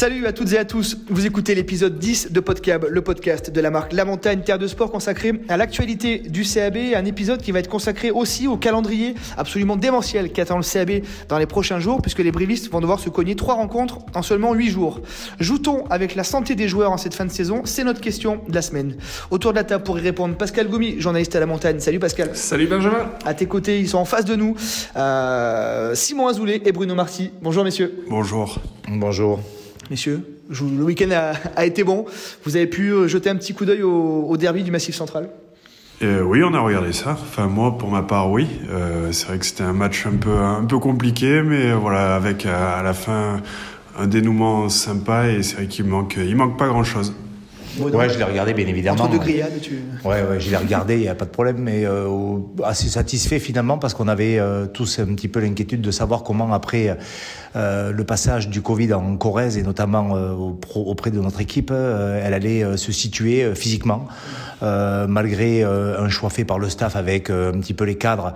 [0.00, 0.96] Salut à toutes et à tous.
[1.10, 4.66] Vous écoutez l'épisode 10 de Podcab, le podcast de la marque La Montagne Terre de
[4.66, 6.78] Sport consacré à l'actualité du CAB.
[6.96, 11.36] Un épisode qui va être consacré aussi au calendrier absolument démentiel qu'attend le CAB dans
[11.36, 14.70] les prochains jours, puisque les brivistes vont devoir se cogner trois rencontres en seulement huit
[14.70, 15.02] jours.
[15.38, 17.60] Joue-t-on avec la santé des joueurs en cette fin de saison?
[17.66, 18.96] C'est notre question de la semaine.
[19.30, 21.78] Autour de la table pour y répondre, Pascal Goumi, journaliste à La Montagne.
[21.78, 22.30] Salut Pascal.
[22.32, 23.10] Salut Benjamin.
[23.26, 24.56] À tes côtés, ils sont en face de nous.
[24.96, 27.32] Euh, Simon Azoulay et Bruno Marty.
[27.42, 28.02] Bonjour messieurs.
[28.08, 28.60] Bonjour.
[28.88, 29.40] Bonjour
[29.90, 30.22] messieurs.
[30.48, 31.10] Le week-end
[31.56, 32.06] a, été bon.
[32.44, 35.28] Vous avez pu euh, jeter un petit coup d'œil au, derby du Massif Central?
[36.02, 37.12] Euh, Oui, on a regardé ça.
[37.12, 38.46] Enfin, moi, pour ma part, oui.
[38.70, 42.46] Euh, c'est vrai que c'était un match un peu, un peu compliqué, mais voilà, avec
[42.46, 43.42] à, la fin
[43.98, 46.68] un dénouement sympa et c'est vrai qu'il manque, il manque pas
[47.76, 47.96] grand-chose.
[47.96, 49.04] Ouais, je l'ai regardé bien évidemment.
[49.04, 49.80] Entre deux grillades, tu.
[50.04, 53.38] Ouais, ouais, je l'ai regardé, il n'y a pas de problème, mais euh, assez satisfait
[53.38, 56.96] finalement parce qu'on avait euh, tous un petit peu l'inquiétude de savoir comment après
[57.56, 60.10] euh, le passage du Covid en Corrèze et notamment
[60.74, 64.06] auprès de notre équipe, elle allait se situer physiquement.
[64.62, 68.34] malgré un choix fait par le staff avec un petit peu les cadres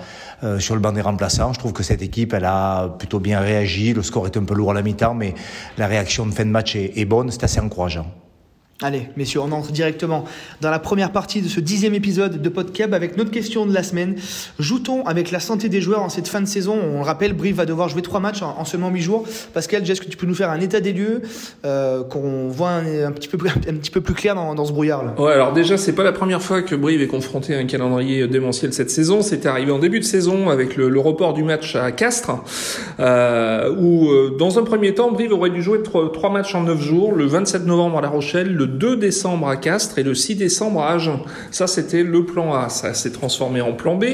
[0.58, 1.52] sur le banc des remplaçants.
[1.52, 3.94] Je trouve que cette équipe, elle a plutôt bien réagi.
[3.94, 5.34] Le score est un peu lourd à la mi-temps, mais
[5.78, 7.30] la réaction de fin de match est, est bonne.
[7.30, 8.06] C'est assez encourageant.
[8.82, 10.24] Allez, messieurs, on entre directement
[10.60, 13.84] dans la première partie de ce dixième épisode de Podcab avec notre question de la
[13.84, 14.16] semaine.
[14.58, 16.76] Joue-t-on avec la santé des joueurs en cette fin de saison?
[16.82, 19.28] On le rappelle, Brive va devoir jouer trois matchs en, seulement huit jours.
[19.52, 21.22] Pascal, est-ce que tu peux nous faire un état des lieux,
[21.64, 25.94] euh, qu'on voit un, petit peu, plus clair dans, ce brouillard-là Ouais, alors déjà, c'est
[25.94, 29.22] pas la première fois que Brive est confronté à un calendrier démentiel cette saison.
[29.22, 32.42] C'était arrivé en début de saison avec le, report du match à Castres,
[32.98, 36.80] euh, où euh, dans un premier temps, Brive aurait dû jouer trois matchs en neuf
[36.80, 40.36] jours, le 27 novembre à La Rochelle, le 2 décembre à Castres et le 6
[40.36, 41.20] décembre à Agen.
[41.50, 42.68] Ça, c'était le plan A.
[42.68, 44.04] Ça s'est transformé en plan B,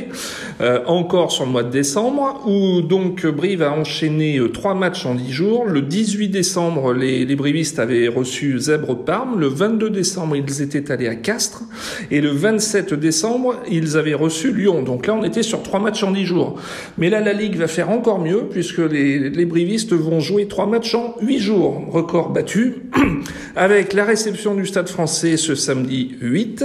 [0.60, 5.06] euh, encore sur le mois de décembre, où donc Brive a enchaîné euh, trois matchs
[5.06, 5.64] en 10 jours.
[5.64, 9.40] Le 18 décembre, les, brivistes avaient reçu Zèbre Parme.
[9.40, 11.62] Le 22 décembre, ils étaient allés à Castres.
[12.10, 14.82] Et le 27 décembre, ils avaient reçu Lyon.
[14.82, 16.56] Donc là, on était sur trois matchs en 10 jours.
[16.98, 20.66] Mais là, la Ligue va faire encore mieux, puisque les, les brivistes vont jouer trois
[20.66, 21.84] matchs en 8 jours.
[21.90, 22.76] Record battu,
[23.56, 26.64] avec la réception du Stade français ce samedi 8,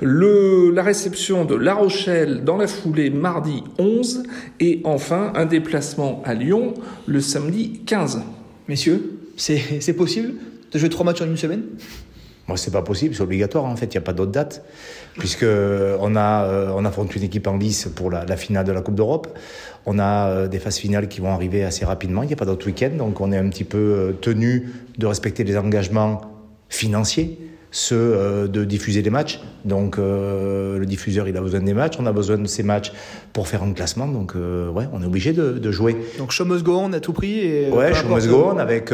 [0.00, 4.22] le, la réception de La Rochelle dans la foulée mardi 11
[4.58, 6.72] et enfin un déplacement à Lyon
[7.06, 8.22] le samedi 15.
[8.68, 10.32] Messieurs, c'est possible
[10.72, 11.64] de jouer trois matchs en une semaine?
[12.48, 13.86] Moi, c'est pas possible, c'est obligatoire en fait.
[13.86, 14.64] Il n'y a pas d'autre date,
[15.18, 18.80] puisque on a euh, on affronte une équipe en lice pour la, finale de la
[18.80, 19.28] Coupe d'Europe.
[19.84, 22.22] On a euh, des phases finales qui vont arriver assez rapidement.
[22.22, 25.06] Il n'y a pas d'autre week-end, donc on est un petit peu euh, tenu de
[25.06, 26.29] respecter les engagements
[26.70, 27.38] financiers,
[27.72, 29.40] ceux euh, de diffuser des matchs.
[29.64, 32.92] Donc euh, le diffuseur, il a besoin des matchs, on a besoin de ces matchs
[33.32, 34.08] pour faire un classement.
[34.08, 35.96] Donc euh, ouais, on est obligé de, de, jouer.
[36.18, 37.38] Donc show must go on à tout prix.
[37.40, 38.92] Et ouais, show must go on avec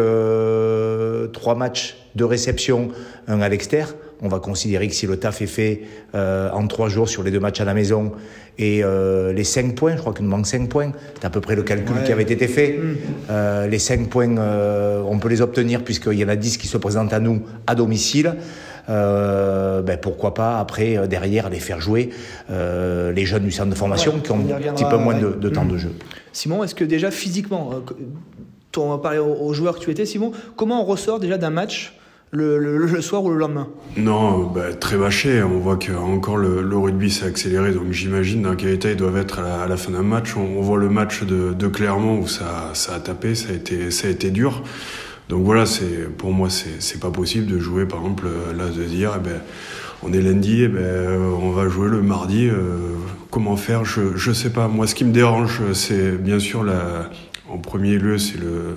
[1.32, 2.88] trois matchs de réception,
[3.28, 5.82] un à l'extérieur on va considérer que si le taf est fait
[6.14, 8.12] euh, en trois jours sur les deux matchs à la maison
[8.58, 11.40] et euh, les cinq points, je crois qu'il nous manque cinq points, c'est à peu
[11.40, 12.78] près le calcul qui avait été fait.
[13.30, 14.36] Euh, les cinq points,
[15.06, 17.74] on peut les obtenir puisqu'il y en a dix qui se présentent à nous à
[17.74, 18.34] domicile.
[18.88, 22.10] Ben pourquoi pas après derrière les faire jouer
[22.48, 25.74] les jeunes du centre de formation qui ont un petit peu moins de, temps de
[25.74, 25.78] mm.
[25.78, 25.92] jeu.
[26.32, 27.82] Simon, est-ce que déjà physiquement,
[28.76, 31.94] on va parler aux joueurs que tu étais, Simon, comment on ressort déjà d'un match
[32.36, 35.42] le, soir ou le lendemain Non, bah, très bâché.
[35.42, 39.16] On voit que encore le, rugby s'est accéléré, donc j'imagine dans quel état ils doivent
[39.16, 40.36] être à la, fin d'un match.
[40.36, 44.62] On, voit le match de, Clermont où ça, a tapé, ça a été, dur.
[45.28, 45.64] Donc voilà,
[46.18, 48.26] pour moi c'est pas possible de jouer par exemple
[48.56, 49.40] là de dire eh ben
[50.04, 52.48] on est lundi, eh ben, on va jouer le mardi.
[52.48, 52.76] Euh,
[53.30, 54.68] comment faire Je je sais pas.
[54.68, 56.64] Moi, ce qui me dérange, c'est bien sûr
[57.48, 58.76] en premier lieu, c'est le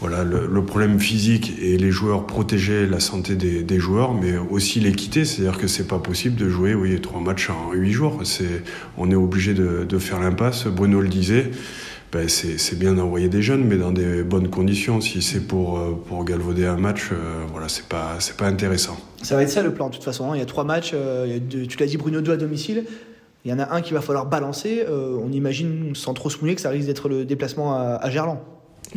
[0.00, 5.24] voilà, le, problème physique et les joueurs protéger la santé des, joueurs, mais aussi l'équité,
[5.24, 8.22] c'est-à-dire que c'est pas possible de jouer trois matchs en huit jours.
[8.96, 10.66] On est obligé de, faire l'impasse.
[10.66, 11.50] Bruno le disait.
[12.10, 15.02] Ben c'est bien d'envoyer des jeunes, mais dans des bonnes conditions.
[15.02, 18.96] Si c'est pour, euh, galvauder un match, euh, voilà, c'est pas, pas intéressant.
[19.22, 20.30] Ça va être ça le plan, de toute façon.
[20.30, 20.36] Hein.
[20.36, 22.84] Il y a trois matchs, euh, tu l'as dit, Bruno 2 à domicile.
[23.44, 24.84] Il y en a un qu'il va falloir balancer.
[24.88, 28.40] on imagine, sans trop se mouiller, que ça risque d'être le déplacement à Gerland.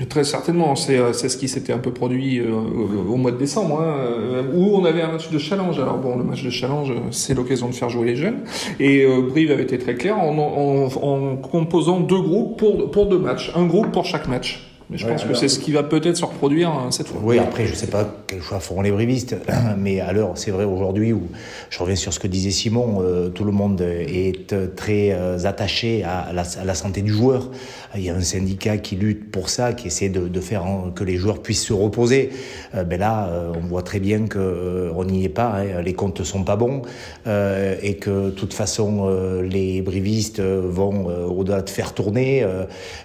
[0.10, 3.82] Très certainement, c'est euh, ce qui s'était un peu produit euh, au mois de décembre,
[3.82, 5.80] hein, euh, où on avait un match de challenge.
[5.80, 8.40] Alors bon, le match de challenge, c'est l'occasion de faire jouer les jeunes.
[8.80, 13.20] Et Brive avait été très clair en, en, en, composant deux groupes pour, pour deux
[13.20, 14.71] matchs, un groupe pour chaque match.
[14.92, 17.22] Mais je pense que c'est ce qui va peut-être se reproduire hein, cette fois.
[17.24, 19.38] Oui, après, je ne sais pas quel choix feront les brivistes,
[19.78, 21.30] mais à l'heure, c'est vrai aujourd'hui où
[21.70, 25.38] je reviens sur ce que disait Simon, euh, tout le monde est euh, très euh,
[25.46, 27.50] attaché à la, à la, santé du joueur.
[27.96, 31.06] Il y a un syndicat qui lutte pour ça, qui essaie de, de faire que
[31.06, 32.32] les joueurs puissent se reposer.
[32.74, 35.58] ben là, on voit très bien que on n'y est pas.
[35.58, 36.84] Hein, les comptes sont pas bons
[37.26, 39.10] et que de toute façon,
[39.42, 42.46] les brivistes vont au-delà de faire tourner,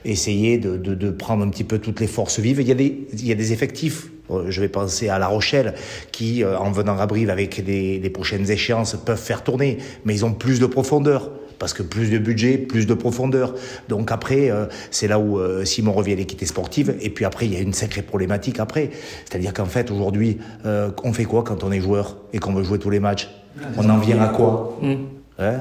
[0.04, 2.60] essayer de, de, de prendre un petit peu toutes les forces vives.
[2.60, 4.10] Il y a des, il y a des effectifs.
[4.30, 5.74] Euh, je vais penser à La Rochelle,
[6.12, 10.14] qui, euh, en venant à Brive avec des, des prochaines échéances, peuvent faire tourner, mais
[10.14, 13.54] ils ont plus de profondeur parce que plus de budget, plus de profondeur.
[13.88, 16.94] Donc après, euh, c'est là où Simon revient à l'équité sportive.
[17.00, 18.90] Et puis après, il y a une sacrée problématique après.
[19.24, 22.78] C'est-à-dire qu'en fait, aujourd'hui, on fait quoi quand on est joueur et qu'on veut jouer
[22.78, 23.30] tous les matchs?
[23.78, 24.78] On en vient à quoi?
[24.82, 25.15] Mmh.
[25.38, 25.58] Hein,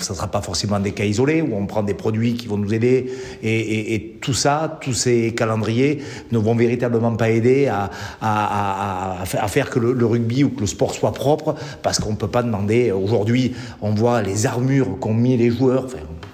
[0.00, 2.56] ça ne sera pas forcément des cas isolés où on prend des produits qui vont
[2.56, 3.12] nous aider
[3.42, 6.02] et, tout ça, tous ces calendriers
[6.32, 11.12] ne vont véritablement pas aider à, faire que le, rugby ou que le sport soit
[11.12, 12.92] propre parce qu'on ne peut pas demander.
[12.92, 15.86] Aujourd'hui, on voit les armures qu'ont mis les joueurs.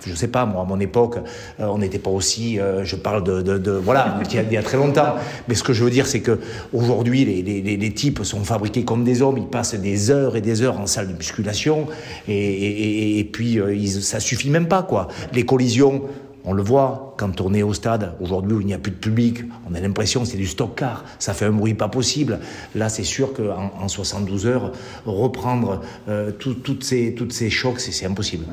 [0.06, 1.16] Je sais pas, moi, à mon époque,
[1.60, 5.14] euh, on n'était pas aussi, euh, je parle de, voilà, il y, a, très longtemps.
[5.48, 6.38] Mais ce que je veux dire, c'est que
[6.72, 9.38] aujourd'hui, les, types sont fabriqués comme des hommes.
[9.38, 11.86] Ils passent des heures et des heures en salle de musculation,
[12.28, 15.08] et puis euh, ils, ça suffit même pas, quoi.
[15.32, 16.02] Les collisions,
[16.46, 18.96] on le voit quand on est au stade, aujourd'hui où il n'y a plus de
[18.96, 22.38] public, on a l'impression que c'est du stock car, ça fait un bruit pas possible.
[22.74, 24.72] Là, c'est sûr qu'en en 72 heures,
[25.06, 28.44] reprendre euh, tout, toutes, ces, toutes ces chocs, c'est impossible.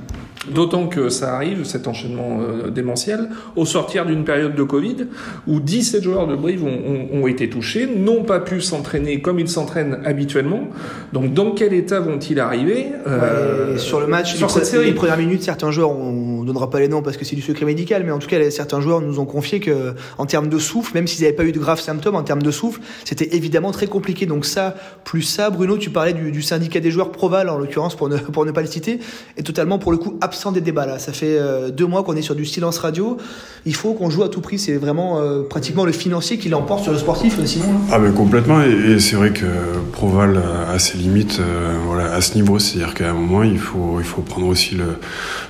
[0.49, 5.07] D'autant que ça arrive, cet enchaînement euh, démentiel, au sortir d'une période de Covid,
[5.47, 9.39] où 17 joueurs de Brive ont, ont, ont été touchés, n'ont pas pu s'entraîner comme
[9.39, 10.67] ils s'entraînent habituellement.
[11.11, 12.87] Donc, dans quel état vont-ils arriver?
[13.07, 16.45] Euh, ouais, Sur le match, sur cette série, les premières minutes, certains joueurs, on ne
[16.45, 18.81] donnera pas les noms parce que c'est du secret médical, mais en tout cas, certains
[18.81, 21.59] joueurs nous ont confié que, en termes de souffle, même s'ils n'avaient pas eu de
[21.59, 24.25] graves symptômes, en termes de souffle, c'était évidemment très compliqué.
[24.25, 28.09] Donc ça, plus ça, Bruno, tu parlais du, syndicat des joueurs Proval, en l'occurrence, pour
[28.09, 28.99] ne, pas le citer,
[29.37, 30.99] est totalement, pour le coup, absent des débats là.
[30.99, 33.17] Ça fait euh, deux mois qu'on est sur du silence radio.
[33.65, 34.59] Il faut qu'on joue à tout prix.
[34.59, 37.65] C'est vraiment euh, pratiquement le financier qui l'emporte sur le sportif, Simon.
[37.91, 38.61] Ah mais complètement.
[38.61, 39.45] Et, c'est vrai que
[39.91, 42.59] Proval a ses limites euh, voilà, à ce niveau.
[42.59, 44.75] C'est-à-dire qu'à un moment, il faut, prendre aussi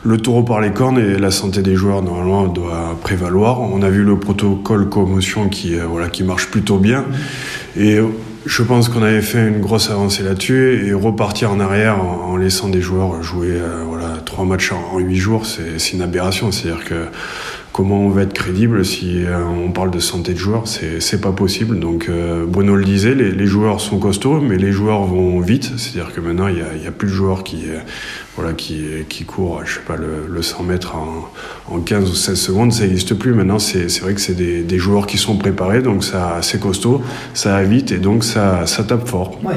[0.04, 2.02] le, taureau par les cornes et la santé des joueurs,
[2.48, 3.62] doit prévaloir.
[3.62, 7.06] On a vu le protocole commotion qui, euh, voilà, qui marche plutôt bien.
[7.78, 8.00] Et
[8.46, 12.38] je pense qu'on avait fait une grosse avancée là-dessus et repartir en arrière en, en
[12.38, 16.52] laissant des joueurs jouer euh, voilà, trois matchs en huit jours, c'est une aberration.
[16.52, 17.06] C'est-à-dire que
[17.74, 21.32] comment on va être crédible si euh, on parle de santé de joueurs C'est pas
[21.32, 21.80] possible.
[21.80, 25.72] Donc euh, Bruno le disait, les, joueurs sont costauds, mais les joueurs vont vite.
[25.78, 27.80] C'est-à-dire que maintenant, il n'y a, plus de joueurs qui, euh,
[28.36, 31.30] voilà, qui, qui courent, je sais pas, le, le 100 mètres en,
[31.74, 32.72] en, 15 ou 16 secondes.
[32.72, 33.34] Ça n'existe plus.
[33.34, 36.04] Maintenant, c'est vrai que c'est des, des, joueurs qui sont préparés, donc
[36.42, 37.02] c'est costaud,
[37.34, 39.40] ça va vite et donc ça, ça tape fort.
[39.44, 39.56] Ouais,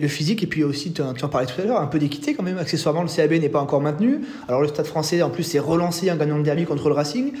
[0.00, 2.42] le physique et puis aussi, tu en parlais tout à l'heure, un peu d'équité quand
[2.42, 2.58] même.
[2.58, 4.22] Accessoirement, le CAB n'est pas encore maintenu.
[4.48, 7.32] Alors le Stade français, en plus, s'est relancé en gagnant le derby contre le Racing.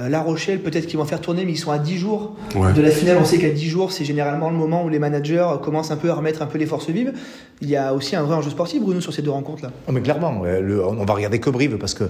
[0.00, 2.72] Euh, La Rochelle, peut-être qu'ils vont faire tourner, mais ils sont à 10 jours ouais.
[2.72, 3.18] de la finale.
[3.20, 6.10] On sait qu'à 10 jours, c'est généralement le moment où les managers commencent un peu
[6.10, 7.12] à remettre un peu les forces vives.
[7.60, 9.72] Il y a aussi un vrai enjeu sportif, Bruno, sur ces deux rencontres-là.
[9.88, 12.04] Oh, mais clairement, le, on va regarder que Brive, parce que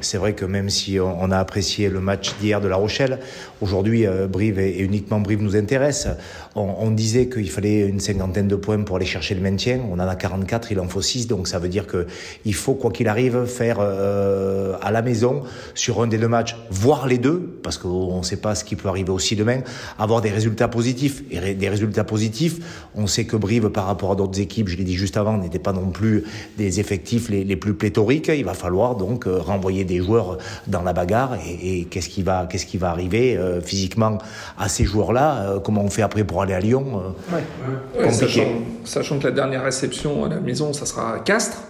[0.00, 3.18] c'est vrai que même si on a apprécié le match d'hier de La Rochelle,
[3.60, 6.06] aujourd'hui, euh, Brive et, uniquement Brive nous intéresse.
[6.54, 9.80] On, on disait qu'il fallait une cinquantaine de points pour aller chercher le maintien.
[9.90, 12.92] On en a 44, il en faut 6, donc ça veut dire qu'il faut, quoi
[12.92, 15.42] qu'il arrive, faire euh, à la maison,
[15.74, 18.76] sur un des deux matchs, voire les deux, parce qu'on ne sait pas ce qui
[18.76, 19.62] peut arriver aussi demain,
[19.98, 21.24] avoir des résultats positifs.
[21.32, 24.84] Et des résultats positifs, on sait que Brive, par rapport à d'autres équipes, je l'ai
[24.84, 26.24] dit juste avant, n'était pas non plus
[26.58, 28.30] des effectifs les, les, plus pléthoriques.
[28.34, 31.36] Il va falloir donc euh, renvoyer des joueurs dans la bagarre.
[31.46, 34.18] Et, et qu'est-ce qui va, qu'est-ce qui va arriver euh, physiquement
[34.58, 38.02] à ces joueurs-là euh, Comment on fait après pour aller à Lyon ouais.
[38.02, 38.42] Ouais, sachant,
[38.84, 41.62] sachant, que la dernière réception à la maison, ça sera à Castres.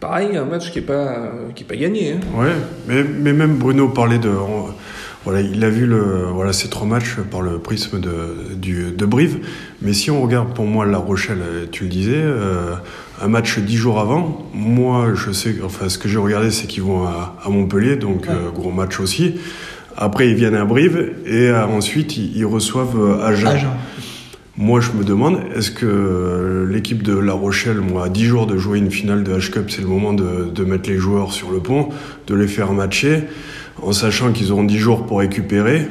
[0.00, 2.12] Pareil, un match qui n'est pas, qui est pas gagné.
[2.12, 2.20] Hein.
[2.38, 2.52] Ouais,
[2.86, 4.28] mais, mais même Bruno parlait de.
[4.28, 4.66] On,
[5.26, 9.06] voilà, il a vu le, voilà, ces trois matchs par le prisme de, du, de
[9.06, 9.38] Brive.
[9.82, 11.42] Mais si on regarde pour moi La Rochelle,
[11.72, 12.76] tu le disais, euh,
[13.20, 16.84] un match dix jours avant, moi, je sais, enfin, ce que j'ai regardé, c'est qu'ils
[16.84, 18.30] vont à, à, Montpellier, donc ouais.
[18.30, 19.34] euh, gros match aussi.
[19.96, 23.48] Après, ils viennent à Brive et euh, ensuite, ils, ils reçoivent Agen.
[23.48, 23.70] Agen.
[24.56, 28.56] Moi, je me demande, est-ce que l'équipe de La Rochelle, moi, à 10 jours de
[28.56, 31.58] jouer une finale de H-Cup, c'est le moment de, de, mettre les joueurs sur le
[31.58, 31.88] pont,
[32.28, 33.24] de les faire matcher,
[33.82, 35.88] en sachant qu'ils auront 10 jours pour récupérer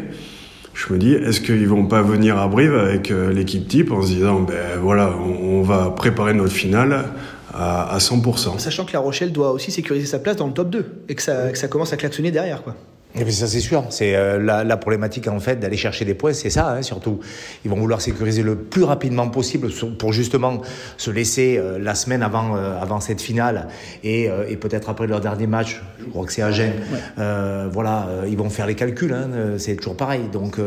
[0.75, 4.01] je me dis, est-ce qu'ils vont pas venir à Brive avec euh, l'équipe type en
[4.01, 7.05] se disant, ben voilà, on, va préparer notre finale
[7.53, 8.59] à, à 100%.
[8.59, 11.21] Sachant que La Rochelle doit aussi sécuriser sa place dans le top 2 et que
[11.21, 12.75] ça, que ça commence à klaxonner derrière, quoi.
[13.17, 16.33] Et ça c'est sûr, c'est euh, la, la, problématique en fait d'aller chercher des points,
[16.33, 17.21] c'est ça hein, surtout.
[17.63, 20.61] Ils vont vouloir sécuriser le plus rapidement possible pour justement
[20.97, 23.69] se laisser euh, la semaine avant, euh, avant cette finale
[24.03, 26.73] et, et peut-être après leur dernier match, je crois que c'est à Gênes.
[27.17, 30.23] voilà, ils vont faire les calculs, hein, c'est toujours pareil.
[30.31, 30.57] Donc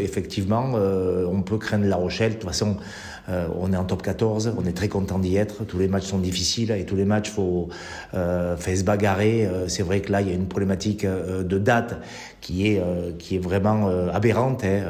[0.00, 2.32] effectivement, on peut craindre La Rochelle.
[2.32, 2.76] De toute façon,
[3.28, 5.64] euh, on est en top 14, on est très content d'y être.
[5.64, 7.68] Tous les matchs sont difficiles et tous les matchs, faut,
[8.14, 9.46] euh, faut se bagarrer.
[9.46, 11.96] Euh, c'est vrai que là, il y a une problématique de date
[12.40, 12.82] qui est,
[13.18, 14.64] qui est vraiment aberrante.
[14.64, 14.82] Hein.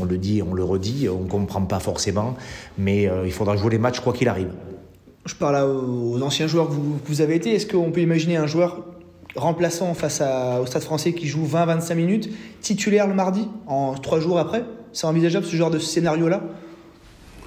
[0.00, 2.34] On le dit, on le redit, on comprend pas forcément,
[2.78, 4.50] mais il faudra jouer les matchs quoi qu'il arrive.
[5.24, 7.54] Je parle aux anciens joueurs que vous, avez été.
[7.54, 8.84] Est-ce qu'on peut imaginer un joueur
[9.34, 14.38] remplaçant face au Stade français qui joue 20-25 minutes, titulaire le mardi, en trois jours
[14.38, 14.64] après?
[14.92, 16.42] C'est envisageable ce genre de scénario-là?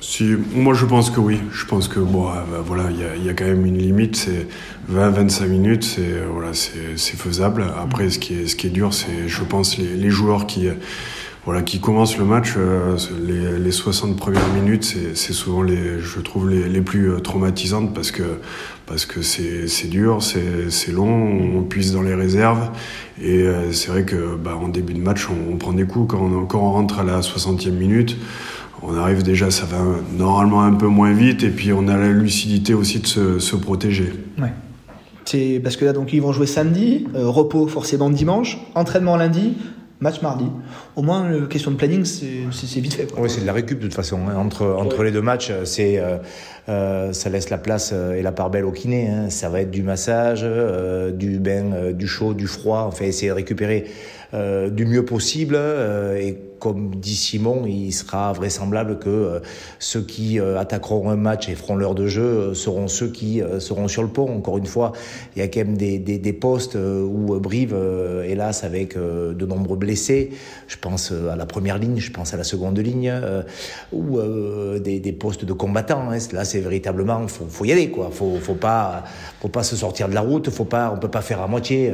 [0.01, 1.39] Si, moi je pense que oui.
[1.51, 4.15] Je pense que bon, euh, bah, voilà, il y, y a, quand même une limite.
[4.15, 4.47] C'est
[4.91, 7.65] 20-25 minutes, c'est euh, voilà, c'est faisable.
[7.81, 10.67] Après, ce qui est ce qui est dur, c'est, je pense, les, les, joueurs qui
[11.45, 12.53] voilà qui commencent le match.
[12.57, 17.93] Euh, les, les 60 premières minutes, c'est souvent les, je trouve les, les plus traumatisantes
[17.93, 18.23] parce que
[18.85, 22.71] parce que c'est dur, c'est long, on puise dans les réserves
[23.21, 26.21] et c'est vrai que bah, en début de match, on, on prend des coups quand
[26.21, 28.17] on, quand on rentre à la 60e minute
[28.81, 29.77] on arrive déjà, ça va
[30.17, 33.07] normalement un peu moins vite, et puis on a la lucidité aussi de
[33.39, 34.13] se, protéger.
[34.37, 34.51] Ouais.
[35.25, 39.53] C'est parce que là, donc, ils vont jouer samedi, euh, repos forcément dimanche, entraînement lundi,
[39.99, 40.45] match mardi.
[40.95, 43.07] Au moins, la question de planning, c'est vite fait.
[43.17, 44.19] Oui, c'est de la récup de toute façon.
[44.27, 44.37] Hein.
[44.37, 46.17] Entre, entre les deux matchs, c'est euh,
[46.69, 49.09] euh, ça laisse la place et la part belle au kiné.
[49.09, 49.29] Hein.
[49.29, 50.45] Ça va être du massage,
[51.13, 52.85] du bain, du chaud, du froid.
[52.87, 53.85] Enfin, essayer de récupérer
[54.33, 55.59] du mieux possible
[56.17, 59.39] et comme dit Simon, il sera vraisemblable que euh,
[59.79, 63.41] ceux qui euh, attaqueront un match et feront l'heure de jeu euh, seront ceux qui
[63.59, 64.29] seront sur le pont.
[64.29, 64.91] Encore une fois,
[65.35, 67.75] il y a quand même des, des, postes où Brive,
[68.25, 70.31] hélas, avec de nombreux blessés,
[70.67, 73.13] je pense à la première ligne, je pense à la seconde ligne,
[73.91, 74.19] ou
[74.79, 76.09] des, des, postes de combattants.
[76.11, 76.17] Hein.
[76.33, 78.09] Là, c'est véritablement, faut, faut y aller, quoi.
[78.11, 79.03] Faut, faut pas,
[79.41, 80.49] faut pas se sortir de la route.
[80.49, 81.93] Faut pas, on peut pas faire à moitié.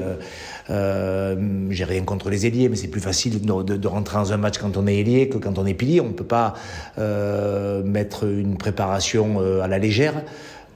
[0.67, 4.37] J'ai rien contre les ailiers, mais c'est plus facile de, de, de, rentrer dans un
[4.37, 6.01] match quand on est ailier que quand on est pilier.
[6.01, 6.53] On ne peut pas
[6.97, 10.13] euh, mettre une préparation euh, à la légère.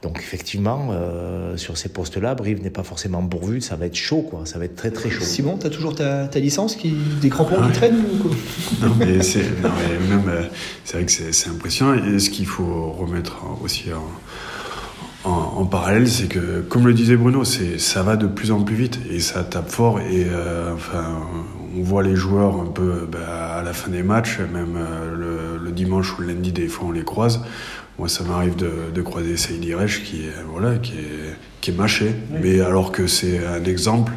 [0.02, 4.22] Donc effectivement, euh, sur ces postes-là, Brive n'est pas forcément pourvu, ça va être chaud,
[4.22, 4.42] quoi.
[4.44, 5.22] Ça va être très très chaud.
[5.22, 8.02] Simon, tu as toujours ta, ta, licence, qui, des crampons qui traînent
[8.82, 10.42] Non mais c'est même euh,
[10.84, 11.94] c'est vrai que c'est impressionnant.
[12.02, 17.16] Et ce qu'il faut remettre aussi en, en, en parallèle, c'est que, comme le disait
[17.16, 20.00] Bruno, c'est ça va de plus en plus vite et ça tape fort.
[20.00, 21.20] Et euh, enfin,
[21.76, 25.14] on voit les joueurs un peu bah, à la fin des matchs, même euh,
[25.58, 27.40] le, le, dimanche ou le lundi, des fois on les croise.
[27.98, 29.62] Moi, ça m'arrive de, de, croiser Saïd
[30.04, 34.12] qui est voilà, qui est qui est mâché, mais alors que c'est un exemple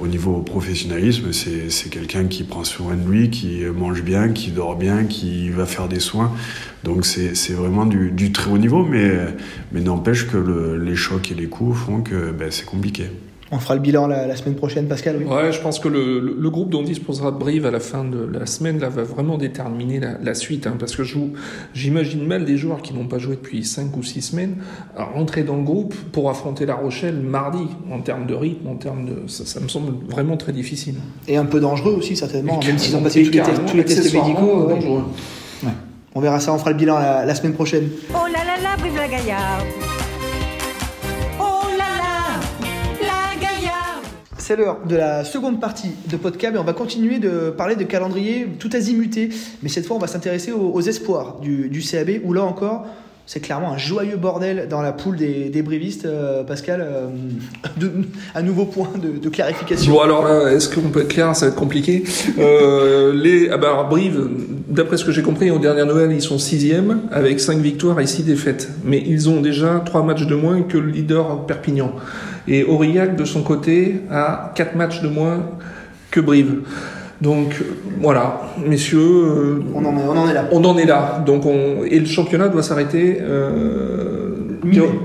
[0.00, 4.76] au niveau professionnalisme, c'est quelqu'un qui prend soin de lui, qui mange bien, qui dort
[4.76, 6.32] bien, qui va faire des soins.
[6.84, 9.10] Donc c'est vraiment du, du, très haut niveau, mais,
[9.72, 13.10] mais n'empêche que le, les chocs et les coups font que ben, c'est compliqué.
[13.52, 15.18] On fera le bilan la, la semaine prochaine, Pascal.
[15.18, 15.24] Oui.
[15.24, 18.18] Ouais, je pense que le, le, le, groupe dont disposera Brive à la fin de
[18.18, 20.66] la semaine là, va vraiment déterminer la, la suite.
[20.66, 21.04] Hein, parce que
[21.72, 24.56] j'imagine mal des joueurs qui n'ont pas joué depuis 5 ou 6 semaines
[24.96, 27.68] rentrer dans le groupe pour affronter La Rochelle mardi.
[27.92, 29.28] En termes de rythme, en termes de.
[29.28, 30.96] Ça, ça me semble vraiment très difficile.
[31.28, 33.84] Et un peu dangereux aussi, certainement, même s'ils ont passé tous les, tests, tous les
[33.84, 34.66] tests médicaux.
[34.68, 35.04] Dangereux.
[35.62, 35.70] Ouais.
[36.16, 37.88] On verra ça, on fera le bilan la, la semaine prochaine.
[38.10, 39.85] Oh là là là, Brive la Gaillarde
[44.46, 47.82] c'est l'heure de la seconde partie de podcast et on va continuer de parler de
[47.82, 49.30] calendrier tout azimuté.
[49.60, 52.86] Mais cette fois, on va s'intéresser aux, espoirs du, CAB où là encore,
[53.26, 56.04] c'est clairement un joyeux bordel dans la poule des, des brévistes.
[56.04, 57.08] Euh, Pascal, euh,
[58.36, 59.92] un nouveau point de, clarification.
[59.92, 61.34] Bon, alors là, est-ce qu'on peut être clair?
[61.34, 62.04] Ça va être compliqué.
[62.38, 64.28] euh, les, ah bah Brive,
[64.68, 68.06] d'après ce que j'ai compris, aux dernières Noël, ils sont sixième avec cinq victoires et
[68.06, 68.70] six défaites.
[68.84, 71.96] Mais ils ont déjà trois matchs de moins que le leader Perpignan.
[72.48, 75.44] Et Aurillac, de son côté, a 4 matchs de moins
[76.10, 76.62] que Brive.
[77.20, 77.62] Donc
[78.00, 80.48] voilà, messieurs, euh, on, en est, on, en est, là.
[80.52, 81.22] On en est là.
[81.24, 84.34] Donc on, et le championnat doit s'arrêter euh,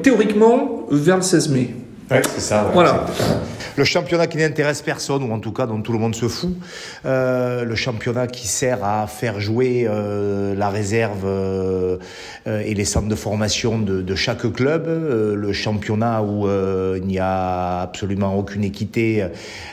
[0.04, 1.74] théoriquement vers le 16 mai.
[2.10, 2.66] Ouais, c'est ça.
[2.66, 3.06] Ouais, voilà.
[3.78, 6.56] Le championnat qui n'intéresse personne, ou en tout cas dont tout le monde se fout.
[7.06, 11.98] Euh, le championnat qui sert à faire jouer euh, la réserve euh,
[12.46, 14.88] et les centres de formation de, chaque club.
[14.88, 19.26] Le championnat où il n'y a absolument aucune équité,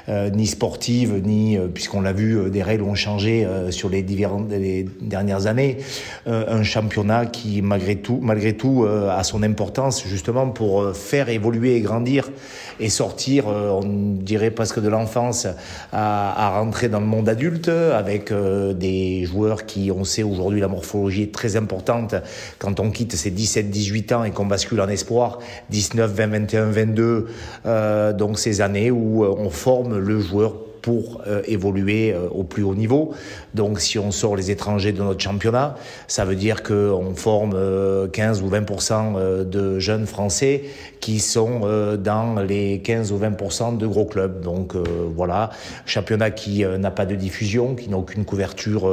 [0.08, 5.78] ni sportive, ni, puisqu'on l'a vu, des règles ont changé sur les, les dernières années.
[6.26, 11.80] un championnat qui, malgré tout, malgré tout a son importance justement pour faire évoluer et
[11.80, 12.30] grandir
[12.80, 15.46] et sortir, on dirait presque de l'enfance,
[15.92, 21.24] à, rentrer dans le monde adulte avec des joueurs qui, on sait aujourd'hui, la morphologie
[21.24, 22.14] est très importante.
[22.58, 25.38] Quand on quitte ses 17-18 ans et qu'on bascule en espoir,
[25.70, 27.28] 19, 20, 21, 22,
[28.16, 32.74] donc ces années où on forme le joueur pour euh, évoluer euh, au plus haut
[32.74, 33.14] niveau.
[33.54, 37.52] Donc si on sort les étrangers de notre championnat, ça veut dire qu'on forme
[38.12, 40.64] 15 euh, ou 20% de jeunes Français
[41.00, 41.60] qui sont
[41.98, 44.40] dans les 15 ou 20% de gros clubs.
[44.40, 44.74] Donc
[45.14, 45.50] voilà,
[45.86, 48.90] championnat qui n'a pas de diffusion, qui n'a aucune couverture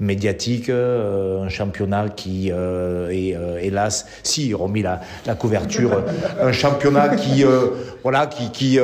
[0.00, 6.04] médiatique, un championnat qui est hélas, si remis la, la couverture,
[6.40, 7.44] un championnat qui
[8.02, 8.78] voilà qui qui,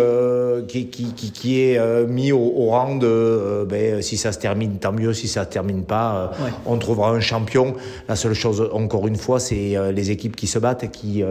[0.66, 1.78] qui, qui, qui est
[2.10, 5.48] mis au, rang de euh, ben, si ça se termine, tant mieux, si ça se
[5.48, 7.74] termine pas, euh, on trouvera un champion.
[8.08, 11.22] La seule chose, encore une fois, c'est euh, les équipes qui se battent, qui,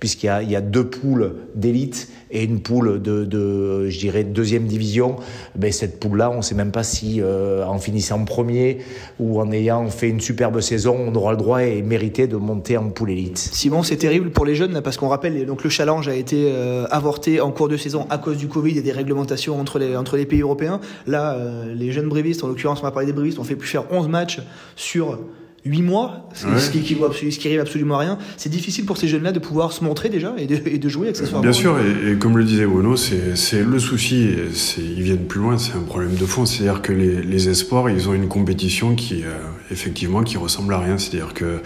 [0.00, 3.98] puisqu'il y a, il y a deux poules d'élite et une poule de, de je
[3.98, 5.16] dirais, deuxième division,
[5.56, 8.78] ben, cette poule-là, on ne sait même pas si en finissant premier
[9.18, 12.76] ou en ayant fait une superbe saison, on aura le droit et mérité de monter
[12.76, 13.38] en poule élite.
[13.38, 16.52] Simon, c'est terrible pour les jeunes, parce qu'on rappelle, donc le challenge a été
[16.90, 20.16] avorté en cours de saison à cause du Covid et des réglementations entre les, entre
[20.16, 20.80] les pays européens.
[21.06, 23.68] Là, euh, les jeunes brévistes, en l'occurrence, on va parler des brévistes, ont fait plus
[23.68, 24.40] faire 11 matchs
[24.76, 25.18] sur
[25.64, 28.18] 8 mois, ce, qui équivaut, ce qui arrive absolument à rien.
[28.36, 31.42] C'est difficile pour ces jeunes-là de pouvoir se montrer déjà et de, jouer accessoirement.
[31.42, 34.30] Bien sûr, et, comme le disait Bruno, c'est le souci,
[34.78, 36.46] ils viennent plus loin, c'est un problème de fond.
[36.46, 39.38] C'est-à-dire que les, les, espoirs, ils ont une compétition qui, euh,
[39.70, 40.96] effectivement, qui ressemble à rien.
[40.96, 41.60] C'est-à-dire que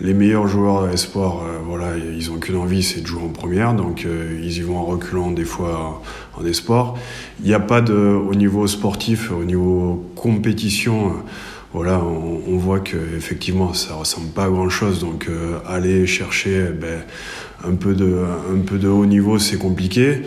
[0.00, 3.74] les meilleurs joueurs espoirs, euh, voilà, ils ont qu'une envie, c'est de jouer en première,
[3.74, 6.02] donc euh, ils y vont en reculant des fois
[6.36, 6.94] en espoir.
[7.40, 11.14] Il n'y a pas de, au niveau sportif, au niveau compétition,
[11.72, 15.00] voilà, on, voit que effectivement ça ressemble pas à grand chose.
[15.00, 17.00] Donc euh, aller chercher eh ben,
[17.64, 20.22] un peu de haut niveau, c'est compliqué.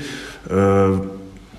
[0.51, 0.97] Euh,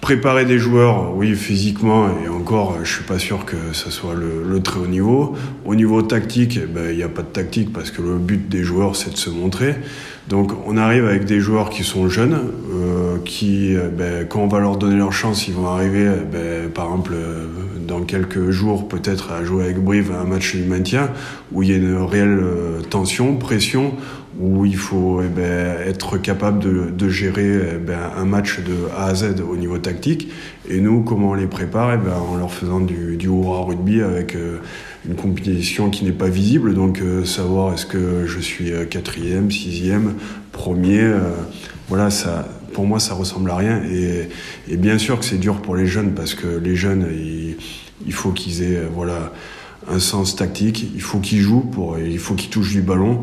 [0.01, 4.61] préparer des joueurs, oui, physiquement, et encore, je suis pas sûr que ce soit le,
[4.61, 5.37] très haut niveau.
[5.65, 8.49] Au niveau tactique, eh ben, il n'y a pas de tactique parce que le but
[8.49, 9.77] des joueurs, c'est de se montrer.
[10.29, 12.35] Donc on arrive avec des joueurs qui sont jeunes,
[12.73, 16.09] euh, qui, eh ben, quand on va leur donner leur chance, ils vont arriver,
[16.75, 17.13] par exemple,
[17.87, 21.11] dans quelques jours peut-être à jouer avec Brive un match du maintien
[21.53, 23.95] où il y a une réelle euh, tension, pression,
[24.41, 26.59] où il faut eh ben, être capable
[26.97, 30.29] de, gérer eh ben, un match de A à Z au niveau tactique.
[30.69, 31.93] Et nous, comment on les prépare?
[31.95, 34.59] Eh ben, En leur faisant du, du rugby avec euh,
[35.07, 36.75] une compétition qui n'est pas visible.
[36.75, 40.15] Donc euh, savoir est-ce que je suis quatrième, sixième,
[40.53, 41.13] premier,
[41.89, 43.83] voilà, ça, pour moi, ça ressemble à rien.
[43.85, 47.07] Et, bien sûr que c'est dur pour les jeunes parce que les jeunes,
[48.07, 49.33] il faut qu'ils aient voilà,
[49.89, 51.71] un sens tactique, il faut qu'ils jouent,
[52.05, 53.23] il faut qu'ils touchent du ballon,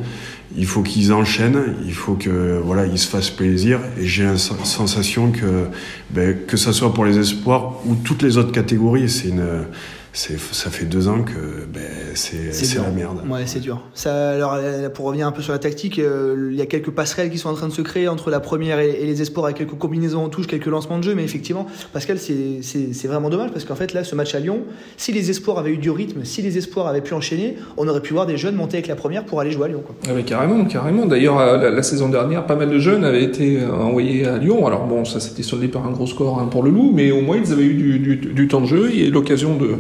[0.58, 3.80] il faut qu'ils enchaînent, il faut que voilà, se fassent plaisir.
[4.00, 5.68] Et j'ai la sensation que,
[6.10, 9.66] ben, que ce soit pour les espoirs ou toutes les autres catégories, c'est une
[10.12, 11.82] ça fait deux ans que ben,
[12.16, 13.22] c'est la merde.
[13.30, 13.82] Ouais, c'est dur.
[13.94, 16.90] Ça, alors, euh, pour revenir un peu sur la tactique, euh, il y a quelques
[16.90, 19.58] passerelles qui sont en train de se créer entre la première et, les espoirs, avec
[19.58, 21.16] quelques combinaisons en touche, quelques lancements de jeu.
[21.16, 24.62] Mais effectivement, Pascal, c'est vraiment dommage parce qu'en fait, là, ce match à Lyon,
[24.98, 28.02] si les espoirs avaient eu du rythme, si les espoirs avaient pu enchaîner, on aurait
[28.02, 29.84] pu voir des jeunes monter avec la première pour aller jouer à Lyon.
[29.86, 29.96] Quoi.
[30.08, 31.06] Ah carrément, carrément.
[31.06, 34.66] D'ailleurs, euh, la, saison dernière, pas mal de jeunes avaient été envoyés à Lyon.
[34.66, 37.22] Alors bon, ça s'était soldé par un gros score hein, pour le Loup, mais au
[37.22, 39.78] moins ils avaient eu du, du, du temps de jeu et l'occasion de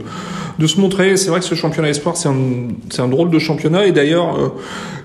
[0.60, 1.18] de se montrer.
[1.18, 2.36] C'est vrai que ce championnat espoir, c'est un,
[3.00, 3.88] un drôle de championnat.
[3.88, 4.50] Et d'ailleurs, euh,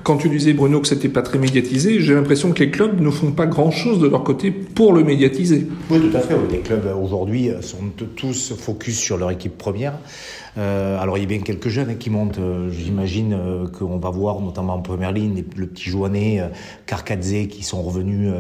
[0.04, 3.10] quand tu disais Bruno que c'était pas très médiatisé, j'ai l'impression que les clubs ne
[3.10, 5.66] font pas grand chose de leur côté pour le médiatiser.
[5.90, 6.34] Oui, tout à fait.
[6.52, 7.78] Les clubs aujourd'hui sont
[8.14, 9.94] tous focus sur leur équipe première.
[10.56, 12.38] Euh, alors il y a bien quelques jeunes hein, qui montent.
[12.38, 16.42] Euh, j'imagine euh, qu'on va voir notamment en première ligne le petit Joannet,
[16.86, 18.32] Carcadze qui sont revenus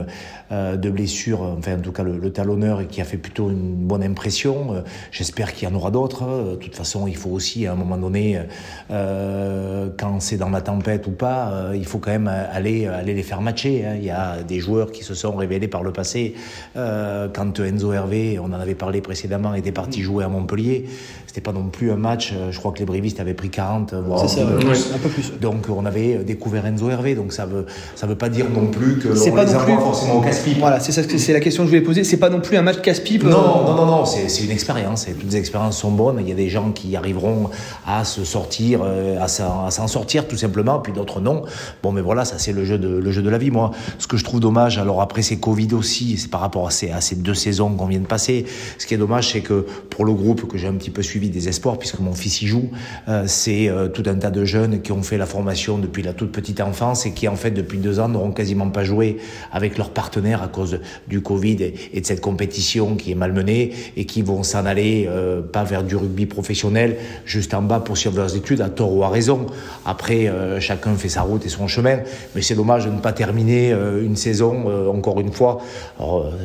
[0.50, 4.02] de blessures, enfin en tout cas le, talonneur et qui a fait plutôt une bonne
[4.02, 4.84] impression.
[5.10, 6.22] J'espère qu'il y en aura d'autres.
[6.22, 6.52] Hein.
[6.52, 8.40] De toute façon, il faut aussi à un moment donné,
[8.88, 13.40] quand c'est dans la tempête ou pas, il faut quand même aller, aller les faire
[13.40, 13.84] matcher.
[13.84, 13.94] Hein.
[13.96, 16.34] Il y a des joueurs qui se sont révélés par le passé.
[16.74, 20.86] quand Enzo Hervé, on en avait parlé précédemment, était parti jouer à Montpellier,
[21.34, 23.92] c'était pas non plus un match, euh, je crois que les brévistes avaient pris 40,
[23.92, 24.92] voire un, peu plus.
[24.94, 25.32] un, peu plus.
[25.40, 27.66] Donc on avait découvert Enzo Hervé, donc ça veut,
[27.96, 30.60] ça veut pas dire non plus que c'est pas non plus forcément au casse-pipe.
[30.60, 32.04] Voilà, c'est ça, c'est la question que je voulais poser.
[32.04, 33.24] C'est pas non plus un match casse-pipe.
[33.24, 35.08] Non, euh, non, non, non, c'est une expérience.
[35.08, 36.18] Et toutes les expériences sont bonnes.
[36.20, 37.50] Il y a des gens qui arriveront
[37.84, 41.42] à se sortir, euh, à s'en sortir tout simplement, puis d'autres non.
[41.82, 43.50] Bon, mais voilà, ça c'est le jeu de le jeu de la vie.
[43.50, 46.70] Moi, ce que je trouve dommage, alors après c'est Covid aussi, c'est par rapport à
[46.70, 48.44] ces, à ces deux saisons qu'on vient de passer.
[48.78, 51.23] Ce qui est dommage, c'est que pour le groupe que j'ai un petit peu suivi
[51.30, 52.70] des espoirs, puisque mon fils y joue,
[53.08, 56.12] euh, c'est euh, tout un tas de jeunes qui ont fait la formation depuis la
[56.12, 59.18] toute petite enfance et qui en fait depuis deux ans n'auront quasiment pas joué
[59.52, 64.04] avec leurs partenaires à cause du Covid et, de cette compétition qui est malmenée et
[64.04, 68.16] qui vont s'en aller euh, pas vers du rugby professionnel, juste en bas pour suivre
[68.16, 69.46] leurs études, à tort ou à raison.
[69.84, 71.98] Après, chacun fait sa route et son chemin,
[72.34, 75.60] mais c'est dommage de ne pas terminer une saison, encore une fois.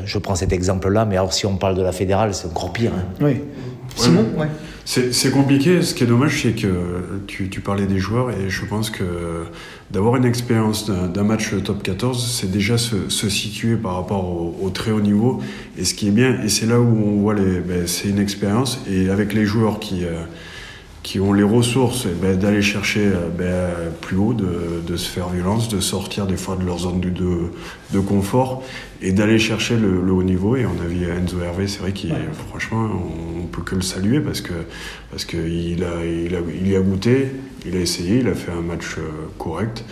[0.06, 2.92] Je prends cet exemple-là, mais alors si on parle de la fédérale, c'est encore pire.
[2.96, 3.06] Hein.
[3.22, 3.42] Oui.
[3.96, 4.48] Simon, ouais.
[4.86, 5.84] C'est compliqué.
[5.84, 9.04] Ce qui est dommage, c'est que tu, tu, parlais des joueurs et je pense que
[9.92, 14.70] d'avoir une expérience d'un match top 14, c'est déjà se, se, situer par rapport au,
[14.72, 15.42] très haut niveau.
[15.78, 18.18] Et ce qui est bien, et c'est là où on voit les, ben, c'est une
[18.18, 18.80] expérience.
[18.90, 20.24] Et avec les joueurs qui, euh,
[21.10, 25.10] qui ont les ressources eh ben, d'aller chercher euh, ben, plus haut, de, de, se
[25.10, 28.62] faire violence, de sortir des fois de leur zone de, de, confort
[29.02, 30.56] et d'aller chercher le, le, haut niveau.
[30.56, 32.14] Et on a vu Enzo Hervé, c'est vrai qu'il,
[32.50, 32.88] franchement,
[33.36, 34.54] on, peut que le saluer parce que
[35.10, 37.32] parce qu'il a, il a, il y a goûté,
[37.66, 39.02] il a essayé, il a fait un match euh,
[39.40, 39.84] correct.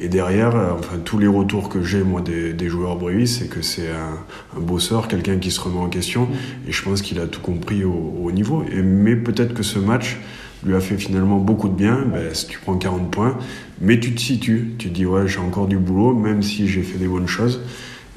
[0.00, 3.48] Et derrière, euh, enfin, tous les retours que j'ai, moi, des, des joueurs Brévis, c'est
[3.48, 6.28] que c'est un, un, bosseur, quelqu'un qui se remet en question.
[6.68, 8.64] Et je pense qu'il a tout compris au, au niveau.
[8.72, 10.16] Et, mais peut-être que ce match,
[10.64, 12.04] lui a fait finalement beaucoup de bien.
[12.12, 13.36] Ben, si tu prends 40 points,
[13.80, 16.82] mais tu te situes, tu te dis ouais j'ai encore du boulot, même si j'ai
[16.82, 17.60] fait des bonnes choses.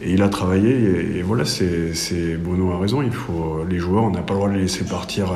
[0.02, 3.02] Et il a travaillé et, voilà, c'est Bono a raison.
[3.02, 5.32] Il faut les joueurs, on n'a pas le droit de les laisser partir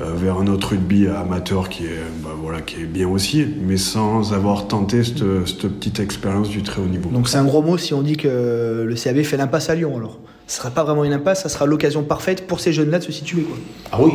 [0.00, 3.76] euh, vers un autre rugby amateur qui est bah, voilà qui est bien aussi, mais
[3.76, 7.10] sans avoir tenté cette, cette petite expérience du très haut niveau.
[7.10, 9.96] Donc c'est un gros mot si on dit que le CAB fait l'impasse à Lyon
[9.96, 10.18] alors.
[10.46, 13.12] Ce sera pas vraiment une impasse, ça sera l'occasion parfaite pour ces jeunes-là de se
[13.12, 13.56] situer quoi.
[13.90, 14.12] Ah oui,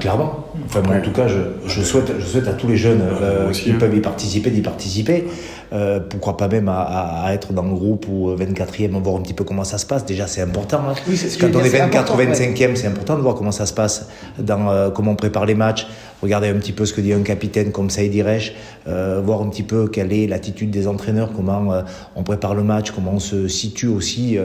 [0.00, 0.46] Clairement.
[0.64, 3.70] Enfin, en tout cas, je, je, souhaite, je souhaite à tous les jeunes euh, qui
[3.70, 3.76] hein.
[3.78, 5.24] peuvent y participer d'y participer.
[5.72, 6.80] Euh, pourquoi pas même à,
[7.24, 10.04] à, être dans le groupe ou 24e, voir un petit peu comment ça se passe.
[10.06, 10.80] Déjà, c'est important.
[10.88, 10.94] Hein.
[11.08, 14.08] Oui, Quand on est 24 ou 25e, c'est important de voir comment ça se passe,
[14.38, 15.86] dans, euh, comment on prépare les matchs.
[16.22, 18.54] Regarder un petit peu ce que dit un capitaine comme Saïd Reich,
[18.86, 21.82] euh, voir un petit peu quelle est l'attitude des entraîneurs, comment euh,
[22.16, 24.38] on prépare le match, comment on se situe aussi.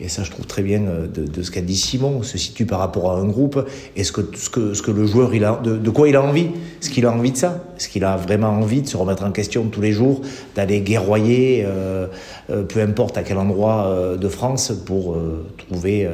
[0.00, 0.80] et ça, je trouve très bien
[1.12, 3.66] de, de ce qu'a dit Simon, on se situe par rapport à un groupe.
[3.96, 6.16] Et ce que, ce que, ce que le joueur, il a, de, de quoi il
[6.16, 6.48] a envie
[6.80, 9.32] Est-ce qu'il a envie de ça Est-ce qu'il a vraiment envie de se remettre en
[9.32, 10.20] question tous les jours,
[10.54, 12.06] d'aller guerroyer, euh,
[12.50, 15.16] euh, peu importe à quel endroit euh, de France, pour
[15.56, 16.08] trouver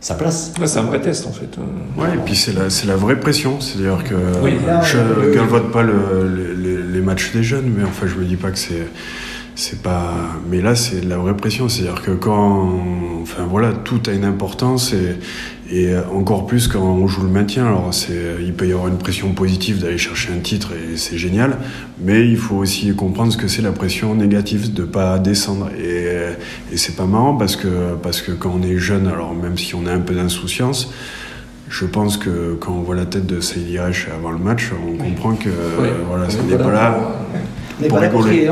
[0.00, 0.52] sa place.
[0.64, 1.56] c'est un vrai test en fait.
[1.96, 3.60] Ouais, et puis c'est la, c'est la vraie pression.
[3.60, 4.14] C'est-à-dire que
[4.84, 6.54] je ne galvaude pas le,
[6.92, 8.86] les, matchs des jeunes, mais enfin je me dis pas que c'est.
[9.60, 10.14] C'est pas.
[10.48, 11.68] Mais là, c'est de la vraie pression.
[11.68, 12.80] C'est-à-dire que quand.
[13.22, 15.16] Enfin voilà, tout a une importance et,
[15.68, 17.90] et encore plus quand on joue le maintien, alors
[18.40, 21.58] il peut y avoir une pression positive d'aller chercher un titre et c'est génial,
[22.00, 25.70] mais il faut aussi comprendre ce que c'est la pression négative de pas descendre.
[25.76, 26.06] Et,
[26.72, 29.74] et c'est pas marrant parce que, parce que quand on est jeune, alors même si
[29.74, 30.92] on a un peu d'insouciance,
[31.68, 33.80] je pense que quand on voit la tête de Saïd
[34.14, 35.50] avant le match, on comprend que
[36.08, 37.26] voilà, ça n'est pas là
[37.86, 38.48] pour rigoler.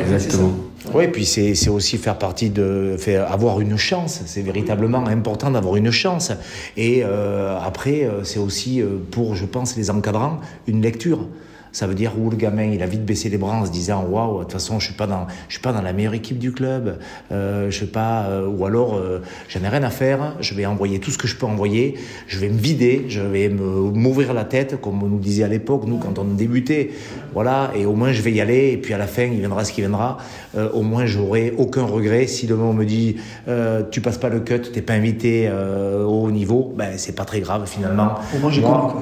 [0.00, 0.52] Exactement.
[0.94, 4.22] Oui, puis c'est aussi faire partie de faire, avoir une chance.
[4.26, 6.32] C'est véritablement important d'avoir une chance.
[6.76, 11.26] Et euh, après, euh, c'est aussi euh, pour, je pense, les encadrants, une lecture
[11.76, 14.02] ça veut dire où le gamin il a vite baissé les bras en se disant
[14.08, 16.38] waouh de toute façon je suis pas dans je suis pas dans la meilleure équipe
[16.38, 16.96] du club.
[17.32, 20.64] Euh, je sais pas euh, ou alors euh, j'en ai rien à faire je vais
[20.64, 24.32] envoyer tout ce que je peux envoyer je vais me vider je vais me m'ouvrir
[24.32, 26.92] la tête comme on nous disait à l'époque nous quand on débutait.
[27.34, 29.62] Voilà et au moins je vais y aller et puis à la fin il viendra
[29.66, 30.16] ce qui viendra.
[30.56, 32.26] Euh, au moins j'aurai aucun regret.
[32.26, 33.16] Si demain on me dit
[33.90, 37.40] tu passes pas le cut t'es pas invité au haut niveau ben c'est pas très
[37.40, 38.14] grave finalement.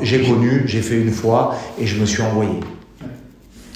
[0.02, 2.63] J'ai connu j'ai fait une fois et je me suis envoyé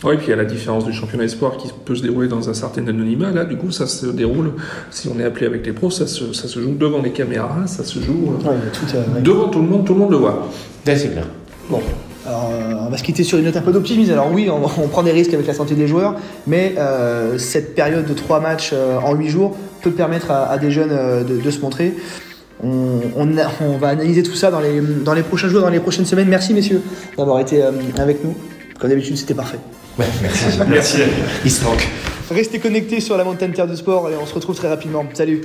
[0.05, 2.49] oui, puis il y a la différence du championnat espoir qui peut se dérouler dans
[2.49, 3.33] un certain anonymat.
[3.33, 4.53] Là, du coup, ça se déroule,
[4.91, 7.67] si on est appelé avec les pros, ça se, ça se joue devant les caméras,
[7.67, 10.49] ça se joue euh, tout, euh, devant tout le monde, tout le monde le voit.
[10.85, 11.27] c'est clair.
[11.69, 11.81] Bon.
[12.25, 14.13] Alors, euh, on va se quitter sur une note un peu d'optimisme.
[14.13, 16.15] Alors oui, on, on, prend des risques avec la santé des joueurs,
[16.47, 16.77] mais
[17.39, 20.91] cette période de trois matchs en huit jours peut permettre à, des jeunes
[21.27, 21.95] de, de, se montrer.
[22.63, 23.29] On, on,
[23.63, 26.29] on, va analyser tout ça dans les, dans les prochains jours, dans les prochaines semaines.
[26.29, 26.83] Merci messieurs
[27.17, 27.63] d'avoir été
[27.99, 28.37] avec nous.
[28.79, 29.59] Comme d'habitude, c'était parfait.
[29.99, 30.45] Ouais, merci.
[30.69, 30.99] merci.
[31.45, 31.87] Il se manque.
[32.31, 35.05] Restez connectés sur la montagne Terre de Sport et on se retrouve très rapidement.
[35.15, 35.41] Salut